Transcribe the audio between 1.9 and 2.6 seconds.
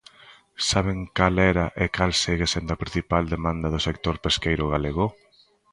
cal segue